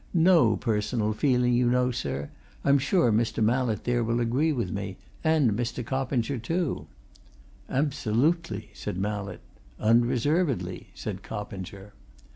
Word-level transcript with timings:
No 0.15 0.57
personal 0.57 1.13
feeling, 1.13 1.53
you 1.53 1.69
know, 1.69 1.91
sir. 1.91 2.31
I'm 2.65 2.79
sure 2.79 3.11
Mr. 3.11 3.43
Mallett 3.43 3.83
there 3.83 4.03
will 4.03 4.19
agree 4.19 4.51
with 4.51 4.71
me 4.71 4.97
and 5.23 5.51
Mr. 5.51 5.85
Coppinger 5.85 6.39
too." 6.39 6.87
"Absolutely!" 7.69 8.71
said 8.73 8.97
Mallett. 8.97 9.41
"Unreservedly!" 9.79 10.87
said 10.95 11.21
Coppinger. 11.21 11.93